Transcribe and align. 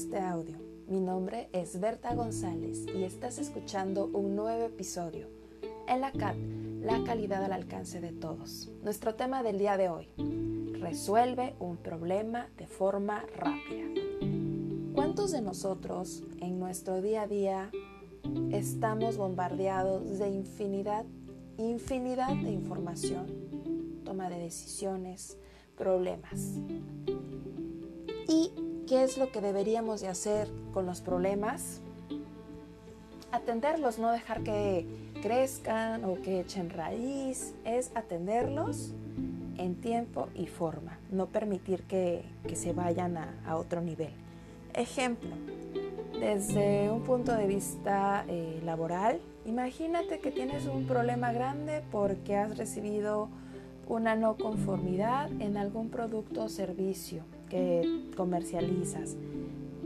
este 0.00 0.18
audio. 0.18 0.56
Mi 0.88 0.98
nombre 0.98 1.50
es 1.52 1.78
Berta 1.78 2.14
González 2.14 2.86
y 2.86 3.02
estás 3.02 3.38
escuchando 3.38 4.06
un 4.06 4.34
nuevo 4.34 4.64
episodio. 4.64 5.28
En 5.86 6.00
la 6.00 6.10
CAT, 6.10 6.36
la 6.80 7.04
calidad 7.04 7.44
al 7.44 7.52
alcance 7.52 8.00
de 8.00 8.10
todos. 8.10 8.70
Nuestro 8.82 9.14
tema 9.14 9.42
del 9.42 9.58
día 9.58 9.76
de 9.76 9.90
hoy, 9.90 10.08
resuelve 10.80 11.54
un 11.58 11.76
problema 11.76 12.48
de 12.56 12.66
forma 12.66 13.26
rápida. 13.36 13.84
¿Cuántos 14.94 15.32
de 15.32 15.42
nosotros 15.42 16.22
en 16.40 16.58
nuestro 16.58 17.02
día 17.02 17.22
a 17.22 17.26
día 17.26 17.70
estamos 18.52 19.18
bombardeados 19.18 20.18
de 20.18 20.30
infinidad, 20.30 21.04
infinidad 21.58 22.34
de 22.36 22.52
información, 22.52 23.26
toma 24.02 24.30
de 24.30 24.38
decisiones, 24.38 25.36
problemas? 25.76 26.54
¿Y 28.26 28.50
qué 28.90 29.04
es 29.04 29.18
lo 29.18 29.30
que 29.30 29.40
deberíamos 29.40 30.00
de 30.00 30.08
hacer 30.08 30.48
con 30.74 30.84
los 30.84 31.00
problemas? 31.00 31.80
Atenderlos, 33.30 34.00
no 34.00 34.10
dejar 34.10 34.42
que 34.42 34.84
crezcan 35.22 36.04
o 36.04 36.20
que 36.20 36.40
echen 36.40 36.70
raíz, 36.70 37.54
es 37.64 37.92
atenderlos 37.94 38.92
en 39.58 39.76
tiempo 39.76 40.28
y 40.34 40.48
forma, 40.48 40.98
no 41.12 41.26
permitir 41.26 41.84
que, 41.84 42.24
se 42.54 42.72
vayan 42.72 43.16
a, 43.16 43.56
otro 43.56 43.80
nivel. 43.80 44.10
Ejemplo, 44.74 45.36
desde 46.18 46.90
un 46.90 47.04
punto 47.04 47.32
de 47.32 47.46
vista 47.46 48.24
eh, 48.26 48.60
laboral, 48.64 49.20
imagínate 49.46 50.18
que 50.18 50.32
tienes 50.32 50.66
un 50.66 50.86
problema 50.88 51.30
grande 51.32 51.84
porque 51.92 52.34
has 52.34 52.58
recibido 52.58 53.28
una 53.86 54.16
no 54.16 54.36
conformidad 54.36 55.30
en 55.40 55.58
algún 55.58 55.90
producto 55.90 56.42
o 56.42 56.48
servicio 56.48 57.22
que 57.50 58.10
comercializas. 58.16 59.16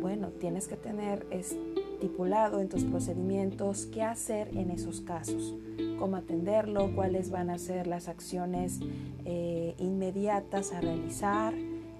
Bueno, 0.00 0.28
tienes 0.28 0.68
que 0.68 0.76
tener 0.76 1.26
estipulado 1.30 2.60
en 2.60 2.68
tus 2.68 2.84
procedimientos 2.84 3.86
qué 3.86 4.02
hacer 4.02 4.56
en 4.56 4.70
esos 4.70 5.00
casos, 5.00 5.54
cómo 5.98 6.16
atenderlo, 6.16 6.94
cuáles 6.94 7.30
van 7.30 7.50
a 7.50 7.58
ser 7.58 7.88
las 7.88 8.06
acciones 8.06 8.78
eh, 9.24 9.74
inmediatas 9.78 10.72
a 10.72 10.80
realizar, 10.80 11.54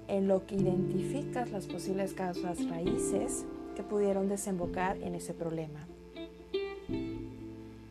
en 0.09 0.29
lo 0.29 0.47
que 0.47 0.57
identificas 0.57 1.51
las 1.51 1.67
posibles 1.67 2.13
causas 2.13 2.69
raíces 2.69 3.45
que 3.75 3.83
pudieron 3.83 4.29
desembocar 4.29 4.99
en 4.99 5.15
ese 5.15 5.33
problema. 5.33 5.87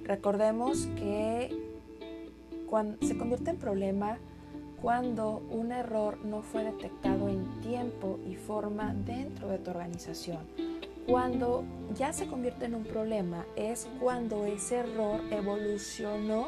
Recordemos 0.03 0.87
que 0.95 1.49
cuando 2.69 3.05
se 3.05 3.17
convierte 3.17 3.51
en 3.51 3.57
problema 3.57 4.17
cuando 4.83 5.41
un 5.49 5.71
error 5.71 6.17
no 6.25 6.41
fue 6.41 6.65
detectado 6.65 7.29
en 7.29 7.61
tiempo 7.61 8.19
y 8.29 8.35
forma 8.35 8.93
dentro 8.93 9.47
de 9.47 9.57
tu 9.57 9.69
organización. 9.71 10.39
Cuando 11.07 11.63
ya 11.95 12.11
se 12.11 12.27
convierte 12.27 12.65
en 12.65 12.75
un 12.75 12.83
problema 12.83 13.45
es 13.55 13.87
cuando 14.01 14.45
ese 14.45 14.79
error 14.79 15.21
evolucionó 15.31 16.47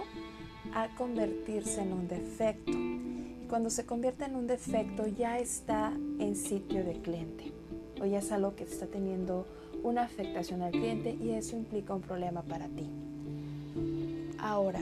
a 0.74 0.90
convertirse 0.98 1.82
en 1.82 1.94
un 1.94 2.10
defecto. 2.10 2.74
Y 2.74 3.48
cuando 3.48 3.70
se 3.70 3.86
convierte 3.86 4.26
en 4.26 4.36
un 4.36 4.48
defecto 4.48 5.08
ya 5.08 5.40
está 5.40 5.94
en 6.20 6.36
sitio 6.36 6.84
de 6.84 7.00
cliente 7.00 7.54
o 8.02 8.06
ya 8.06 8.20
es 8.20 8.34
algo 8.34 8.54
que 8.54 8.66
está 8.66 8.88
teniendo 8.88 9.48
una 9.82 10.04
afectación 10.04 10.62
al 10.62 10.72
cliente 10.72 11.18
y 11.22 11.30
eso 11.30 11.56
implica 11.56 11.96
un 11.96 12.02
problema 12.02 12.42
para 12.42 12.68
ti. 12.68 12.90
Ahora, 14.40 14.82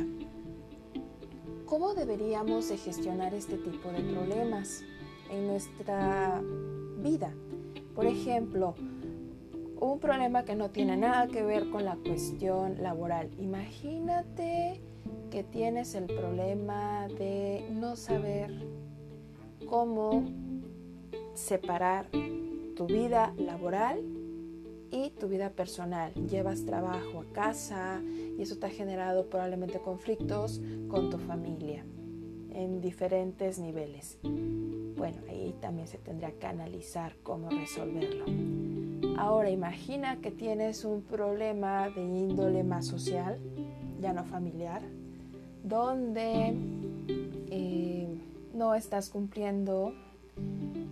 ¿Cómo 1.74 1.96
deberíamos 1.96 2.70
de 2.70 2.78
gestionar 2.78 3.34
este 3.34 3.58
tipo 3.58 3.90
de 3.90 4.02
problemas 4.02 4.84
en 5.32 5.48
nuestra 5.48 6.40
vida? 7.00 7.34
Por 7.96 8.06
ejemplo, 8.06 8.76
un 9.80 9.98
problema 10.00 10.46
que 10.46 10.56
no 10.56 10.70
tiene 10.70 10.98
nada 10.98 11.26
que 11.30 11.42
ver 11.42 11.72
con 11.72 11.84
la 11.84 11.96
cuestión 11.96 12.84
laboral. 12.84 13.32
Imagínate 13.40 14.82
que 15.32 15.44
tienes 15.44 15.96
el 15.96 16.06
problema 16.06 17.08
de 17.08 17.68
no 17.72 17.96
saber 17.96 18.52
cómo 19.68 20.26
separar 21.34 22.08
tu 22.76 22.86
vida 22.86 23.34
laboral 23.36 24.00
y 24.94 25.10
tu 25.10 25.28
vida 25.28 25.50
personal. 25.50 26.14
Llevas 26.30 26.66
trabajo 26.66 27.22
a 27.22 27.34
casa 27.34 28.00
y 28.38 28.42
eso 28.42 28.58
te 28.58 28.68
ha 28.68 28.70
generado 28.70 29.26
probablemente 29.26 29.80
conflictos 29.80 30.62
con 30.88 31.10
tu 31.10 31.18
familia 31.18 31.84
en 32.52 32.80
diferentes 32.80 33.58
niveles. 33.58 34.20
Bueno, 34.24 35.18
ahí 35.28 35.56
también 35.60 35.88
se 35.88 35.98
tendría 35.98 36.32
que 36.34 36.46
analizar 36.46 37.16
cómo 37.24 37.50
resolverlo. 37.50 38.26
Ahora 39.18 39.50
imagina 39.50 40.18
que 40.22 40.30
tienes 40.30 40.86
un 40.86 41.02
problema 41.02 41.90
de 41.90 42.02
índole 42.02 42.64
más 42.64 42.86
social, 42.86 43.40
ya 44.00 44.14
no 44.14 44.24
familiar, 44.24 44.84
donde 45.64 46.54
eh, 47.50 48.08
no 48.54 48.76
estás 48.76 49.10
cumpliendo 49.10 49.94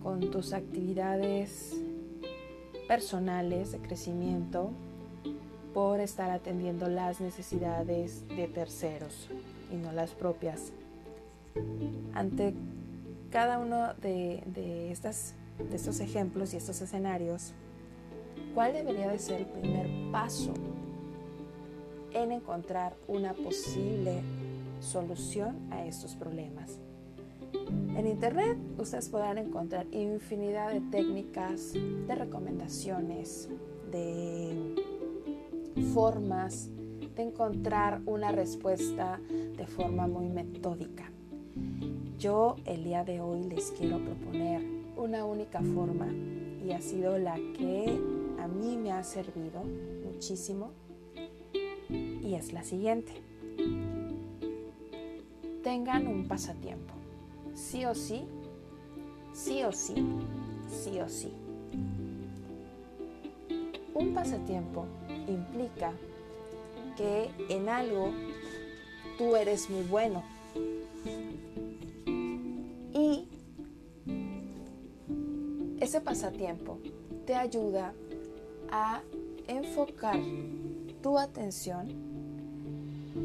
con 0.02 0.20
tus 0.32 0.52
actividades 0.52 1.81
personales 2.92 3.72
de 3.72 3.78
crecimiento 3.78 4.70
por 5.72 5.98
estar 6.00 6.30
atendiendo 6.30 6.88
las 6.88 7.22
necesidades 7.22 8.28
de 8.28 8.48
terceros 8.48 9.30
y 9.72 9.76
no 9.76 9.92
las 9.92 10.10
propias. 10.10 10.72
Ante 12.12 12.52
cada 13.30 13.58
uno 13.58 13.94
de, 13.94 14.42
de, 14.44 14.92
estas, 14.92 15.34
de 15.70 15.74
estos 15.74 16.00
ejemplos 16.00 16.52
y 16.52 16.58
estos 16.58 16.82
escenarios, 16.82 17.54
¿cuál 18.54 18.74
debería 18.74 19.08
de 19.08 19.18
ser 19.18 19.40
el 19.40 19.46
primer 19.46 20.12
paso 20.12 20.52
en 22.12 22.30
encontrar 22.30 22.94
una 23.08 23.32
posible 23.32 24.20
solución 24.80 25.56
a 25.70 25.86
estos 25.86 26.14
problemas? 26.14 26.78
En 27.94 28.06
Internet 28.06 28.56
ustedes 28.78 29.10
podrán 29.10 29.36
encontrar 29.36 29.86
infinidad 29.92 30.72
de 30.72 30.80
técnicas, 30.80 31.74
de 31.74 32.14
recomendaciones, 32.14 33.50
de 33.90 34.74
formas 35.92 36.70
de 37.14 37.22
encontrar 37.22 38.00
una 38.06 38.32
respuesta 38.32 39.20
de 39.28 39.66
forma 39.66 40.06
muy 40.06 40.30
metódica. 40.30 41.12
Yo 42.18 42.56
el 42.64 42.82
día 42.82 43.04
de 43.04 43.20
hoy 43.20 43.42
les 43.42 43.72
quiero 43.72 43.98
proponer 43.98 44.62
una 44.96 45.26
única 45.26 45.60
forma 45.60 46.08
y 46.64 46.72
ha 46.72 46.80
sido 46.80 47.18
la 47.18 47.34
que 47.34 48.00
a 48.40 48.48
mí 48.48 48.78
me 48.78 48.92
ha 48.92 49.04
servido 49.04 49.62
muchísimo 50.06 50.70
y 51.90 52.34
es 52.36 52.54
la 52.54 52.64
siguiente. 52.64 53.12
Tengan 55.62 56.06
un 56.06 56.26
pasatiempo 56.26 57.01
sí 57.54 57.84
o 57.84 57.94
sí, 57.94 58.24
sí 59.32 59.62
o 59.64 59.72
sí, 59.72 59.94
sí 60.68 61.00
o 61.00 61.08
sí. 61.08 61.32
Un 63.94 64.14
pasatiempo 64.14 64.86
implica 65.28 65.92
que 66.96 67.30
en 67.48 67.68
algo 67.68 68.10
tú 69.18 69.36
eres 69.36 69.70
muy 69.70 69.82
bueno 69.84 70.22
y 72.92 73.28
ese 75.80 76.00
pasatiempo 76.00 76.78
te 77.26 77.34
ayuda 77.34 77.94
a 78.70 79.02
enfocar 79.46 80.18
tu 81.02 81.18
atención 81.18 82.11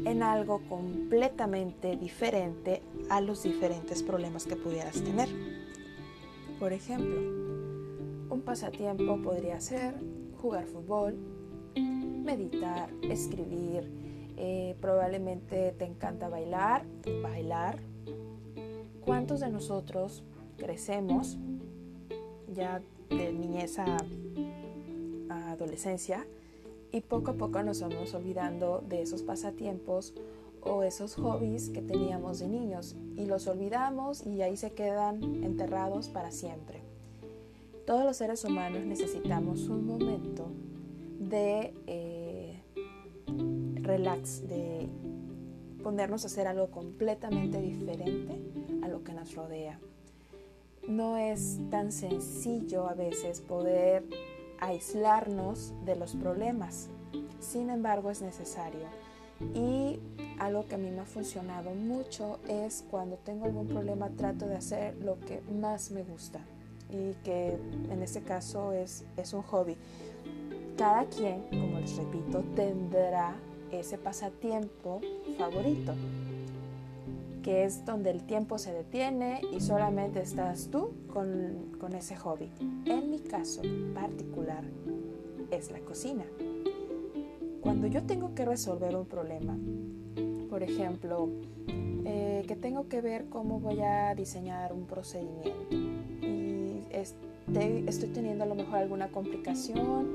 en 0.04 0.22
algo 0.22 0.60
completamente 0.68 1.96
diferente 1.96 2.82
a 3.08 3.20
los 3.20 3.42
diferentes 3.42 4.02
problemas 4.02 4.46
que 4.46 4.56
pudieras 4.56 5.02
tener. 5.02 5.28
Por 6.58 6.72
ejemplo, 6.72 7.20
un 8.30 8.42
pasatiempo 8.44 9.20
podría 9.22 9.60
ser 9.60 9.94
jugar 10.40 10.66
fútbol, 10.66 11.16
meditar, 11.74 12.90
escribir, 13.02 13.90
eh, 14.36 14.76
probablemente 14.80 15.72
te 15.72 15.84
encanta 15.84 16.28
bailar, 16.28 16.84
bailar. 17.22 17.78
¿Cuántos 19.04 19.40
de 19.40 19.50
nosotros 19.50 20.22
crecemos 20.58 21.38
ya 22.52 22.82
de 23.08 23.32
niñez 23.32 23.78
a 23.78 23.96
adolescencia 25.28 26.26
y 26.92 27.00
poco 27.00 27.32
a 27.32 27.34
poco 27.34 27.62
nos 27.62 27.80
vamos 27.80 28.14
olvidando 28.14 28.82
de 28.88 29.02
esos 29.02 29.22
pasatiempos 29.22 30.14
o 30.62 30.82
esos 30.82 31.14
hobbies 31.16 31.70
que 31.70 31.82
teníamos 31.82 32.40
de 32.40 32.48
niños 32.48 32.96
y 33.16 33.26
los 33.26 33.46
olvidamos 33.46 34.26
y 34.26 34.42
ahí 34.42 34.56
se 34.56 34.72
quedan 34.72 35.22
enterrados 35.44 36.08
para 36.08 36.30
siempre. 36.30 36.80
Todos 37.86 38.04
los 38.04 38.16
seres 38.16 38.44
humanos 38.44 38.84
necesitamos 38.84 39.68
un 39.68 39.86
momento 39.86 40.48
de 41.18 41.74
eh, 41.86 42.62
relax, 43.82 44.46
de 44.46 44.88
ponernos 45.82 46.24
a 46.24 46.26
hacer 46.26 46.46
algo 46.46 46.70
completamente 46.70 47.60
diferente 47.60 48.34
a 48.82 48.88
lo 48.88 49.02
que 49.04 49.12
nos 49.12 49.34
rodea. 49.34 49.80
No 50.86 51.16
es 51.16 51.58
tan 51.70 51.92
sencillo 51.92 52.88
a 52.88 52.94
veces 52.94 53.40
poder 53.40 54.04
aislarnos 54.60 55.72
de 55.84 55.96
los 55.96 56.14
problemas. 56.14 56.88
Sin 57.40 57.70
embargo, 57.70 58.10
es 58.10 58.22
necesario. 58.22 58.86
Y 59.54 60.00
algo 60.38 60.66
que 60.66 60.74
a 60.74 60.78
mí 60.78 60.90
me 60.90 61.00
ha 61.00 61.04
funcionado 61.04 61.70
mucho 61.70 62.38
es 62.48 62.84
cuando 62.90 63.16
tengo 63.16 63.44
algún 63.44 63.68
problema 63.68 64.08
trato 64.10 64.46
de 64.46 64.56
hacer 64.56 64.96
lo 64.96 65.18
que 65.20 65.42
más 65.60 65.90
me 65.90 66.02
gusta 66.02 66.40
y 66.90 67.12
que 67.24 67.58
en 67.90 68.02
este 68.02 68.22
caso 68.22 68.72
es, 68.72 69.04
es 69.16 69.32
un 69.32 69.42
hobby. 69.42 69.76
Cada 70.76 71.04
quien, 71.06 71.42
como 71.50 71.78
les 71.78 71.96
repito, 71.96 72.42
tendrá 72.54 73.34
ese 73.70 73.98
pasatiempo 73.98 75.00
favorito, 75.36 75.92
que 77.48 77.64
es 77.64 77.86
donde 77.86 78.10
el 78.10 78.24
tiempo 78.24 78.58
se 78.58 78.74
detiene 78.74 79.40
y 79.54 79.60
solamente 79.60 80.20
estás 80.20 80.68
tú 80.70 80.90
con, 81.10 81.78
con 81.80 81.94
ese 81.94 82.14
hobby. 82.14 82.50
En 82.84 83.10
mi 83.10 83.20
caso 83.20 83.62
particular 83.94 84.64
es 85.50 85.70
la 85.70 85.80
cocina. 85.80 86.24
Cuando 87.62 87.86
yo 87.86 88.02
tengo 88.02 88.34
que 88.34 88.44
resolver 88.44 88.94
un 88.94 89.06
problema, 89.06 89.56
por 90.50 90.62
ejemplo, 90.62 91.30
eh, 92.04 92.44
que 92.46 92.54
tengo 92.54 92.86
que 92.86 93.00
ver 93.00 93.30
cómo 93.30 93.60
voy 93.60 93.80
a 93.80 94.14
diseñar 94.14 94.74
un 94.74 94.84
procedimiento 94.84 95.74
y 96.20 96.82
estoy 96.92 98.10
teniendo 98.10 98.44
a 98.44 98.46
lo 98.46 98.56
mejor 98.56 98.76
alguna 98.76 99.08
complicación 99.08 100.06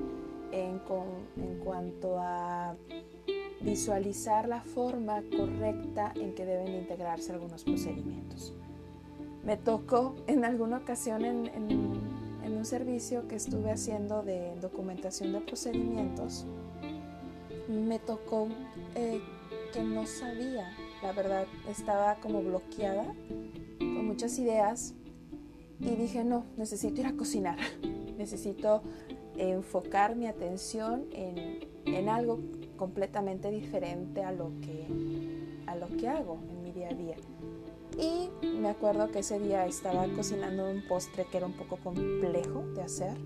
en, 0.51 0.79
en 1.38 1.59
cuanto 1.63 2.19
a 2.19 2.75
visualizar 3.63 4.48
la 4.48 4.62
forma 4.62 5.21
correcta 5.36 6.13
en 6.15 6.33
que 6.36 6.45
deben 6.45 6.75
integrarse 6.75 7.31
algunos 7.31 7.63
procedimientos. 7.63 8.54
Me 9.44 9.57
tocó 9.57 10.15
en 10.27 10.45
alguna 10.45 10.77
ocasión 10.77 11.25
en, 11.25 11.48
en 11.48 12.57
un 12.57 12.65
servicio 12.65 13.27
que 13.27 13.36
estuve 13.36 13.71
haciendo 13.71 14.21
de 14.24 14.56
documentación 14.62 15.33
de 15.33 15.42
procedimientos 15.42 16.45
me 17.68 18.00
tocó 18.00 18.48
eh, 18.95 19.21
que 19.74 19.83
no 19.83 20.06
sabía, 20.06 20.71
la 21.01 21.12
verdad, 21.12 21.45
estaba 21.69 22.15
como 22.15 22.42
bloqueada 22.42 23.06
con 23.80 24.06
muchas 24.06 24.38
ideas 24.39 24.94
y 25.80 25.89
dije, 25.95 26.24
no, 26.24 26.45
necesito 26.57 27.01
ir 27.01 27.07
a 27.07 27.13
cocinar, 27.13 27.57
necesito 28.18 28.83
enfocar 29.38 30.15
mi 30.15 30.27
atención 30.27 31.06
en, 31.12 31.68
en, 31.86 32.10
algo 32.10 32.39
completamente 32.75 33.50
diferente 33.52 34.24
a 34.24 34.31
lo, 34.31 34.52
que, 34.62 34.88
a 35.68 35.75
lo 35.75 35.88
que 35.88 36.08
hago 36.08 36.40
en 36.50 36.64
mi 36.64 36.72
día 36.72 36.90
a 36.90 36.94
día. 36.94 37.16
Y 37.98 38.30
me 38.46 38.70
acuerdo 38.70 39.12
que 39.12 39.20
ese 39.20 39.40
día 39.40 39.66
estaba 39.66 40.08
cocinando 40.16 40.70
un 40.70 40.84
postre 40.88 41.25
que 41.31 41.38
era 41.38 41.46
un 41.46 41.54
poco 41.54 41.78
complejo 41.78 42.64
de 42.75 42.81
hacer 42.81 43.18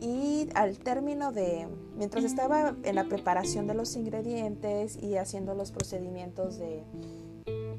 y 0.00 0.48
al 0.54 0.78
término 0.78 1.32
de, 1.32 1.66
mientras 1.96 2.24
estaba 2.24 2.76
en 2.82 2.94
la 2.94 3.04
preparación 3.04 3.66
de 3.66 3.74
los 3.74 3.96
ingredientes 3.96 4.96
y 5.02 5.16
haciendo 5.16 5.54
los 5.54 5.72
procedimientos 5.72 6.58
de, 6.58 6.84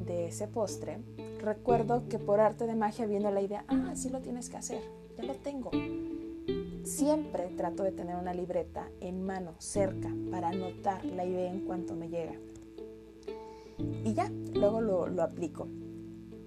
de 0.06 0.28
ese 0.28 0.48
postre, 0.48 1.00
recuerdo 1.40 2.08
que 2.10 2.20
por 2.20 2.40
arte 2.40 2.66
de 2.66 2.76
magia 2.76 3.06
vino 3.06 3.32
la 3.32 3.42
idea, 3.42 3.64
ah, 3.68 3.94
sí 3.96 4.10
lo 4.10 4.22
tienes 4.22 4.50
que 4.50 4.58
hacer, 4.58 4.82
ya 5.16 5.24
lo 5.24 5.36
tengo. 5.36 5.72
Siempre 6.88 7.50
trato 7.58 7.84
de 7.84 7.92
tener 7.92 8.16
una 8.16 8.34
libreta 8.34 8.90
en 9.02 9.26
mano, 9.26 9.56
cerca, 9.58 10.10
para 10.32 10.50
anotar 10.50 11.04
la 11.04 11.26
idea 11.26 11.52
en 11.52 11.66
cuanto 11.66 11.96
me 11.96 12.08
llega. 12.08 12.36
Y 14.06 14.14
ya, 14.14 14.32
luego 14.54 14.80
lo, 14.80 15.22
aplico. 15.22 15.68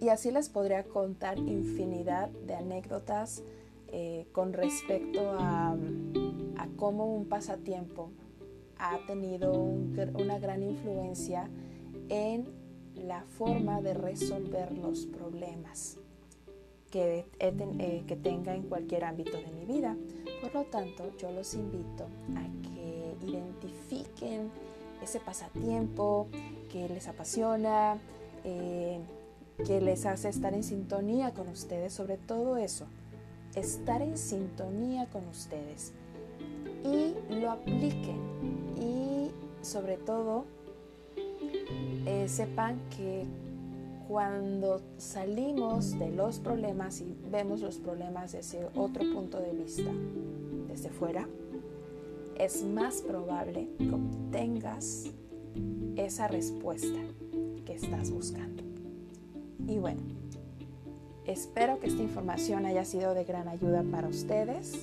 Y 0.01 0.09
así 0.09 0.31
les 0.31 0.49
podría 0.49 0.85
contar 0.85 1.39
infinidad 1.39 2.31
de 2.31 2.55
anécdotas, 2.55 3.45
eh, 3.89 4.29
con 4.33 4.55
respecto 4.55 5.21
a, 5.39 5.77
cómo 6.77 7.15
un 7.15 7.27
pasatiempo 7.27 8.11
ha 8.79 8.99
tenido 9.07 9.53
una 9.53 10.39
gran 10.39 10.63
influencia 10.63 11.51
en 12.09 12.49
la 12.95 13.25
forma 13.25 13.83
de 13.83 13.93
resolver 13.93 14.73
los 14.73 15.05
problemas 15.05 16.00
que, 16.91 17.27
eh, 17.39 18.05
que 18.07 18.17
tenga 18.17 18.55
en 18.55 18.63
cualquier 18.63 19.05
ámbito 19.05 19.39
de 19.39 19.51
mi 19.53 19.65
vida. 19.65 19.97
Por 20.41 20.55
lo 20.55 20.65
tanto, 20.65 21.11
yo 21.19 21.31
los 21.31 21.55
invito 21.55 22.05
a 22.37 22.69
que 22.69 23.15
identifiquen 23.27 24.51
ese 25.03 25.21
pasatiempo 25.21 26.29
que 26.71 26.89
les 26.89 27.09
apasiona, 27.09 27.99
eh, 28.45 28.99
que 29.65 29.81
les 29.81 30.07
hace 30.07 30.29
estar 30.29 30.55
en 30.55 30.63
sintonía 30.63 31.33
con 31.33 31.49
ustedes, 31.49 31.93
sobre 31.93 32.17
todo 32.17 32.57
eso, 32.57 32.87
estar 33.55 34.03
en 34.03 34.17
sintonía 34.17 35.07
con 35.07 35.27
ustedes. 35.29 35.93
Y 36.85 37.15
lo 37.35 37.51
apliquen. 37.51 38.19
Y 38.81 39.31
sobre 39.63 39.97
todo 39.99 40.47
eh, 42.07 42.27
sepan 42.29 42.81
que 42.97 43.27
cuando 44.11 44.83
salimos 44.99 45.97
de 45.97 46.11
los 46.11 46.41
problemas 46.41 47.01
y 47.01 47.17
vemos 47.31 47.61
los 47.61 47.79
problemas 47.79 48.33
desde 48.33 48.67
otro 48.75 49.05
punto 49.15 49.39
de 49.39 49.53
vista, 49.53 49.89
desde 50.67 50.89
fuera, 50.91 51.29
es 52.37 52.65
más 52.65 53.03
probable 53.03 53.69
que 53.79 53.89
obtengas 53.89 55.05
esa 55.95 56.27
respuesta 56.27 56.99
que 57.65 57.75
estás 57.75 58.11
buscando. 58.11 58.65
Y 59.69 59.79
bueno, 59.79 60.01
Espero 61.27 61.79
que 61.79 61.87
esta 61.87 62.03
información 62.03 62.67
haya 62.67 62.85
sido 62.85 63.15
de 63.15 63.23
gran 63.23 63.47
ayuda 63.47 63.85
para 63.89 64.09
ustedes 64.09 64.75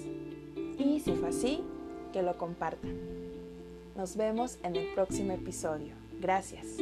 y 0.79 1.01
si 1.01 1.11
fue 1.11 1.29
así, 1.29 1.61
que 2.13 2.21
lo 2.21 2.37
compartan. 2.37 2.95
Nos 3.97 4.15
vemos 4.15 4.57
en 4.63 4.77
el 4.77 4.93
próximo 4.93 5.33
episodio. 5.33 5.93
Gracias. 6.21 6.77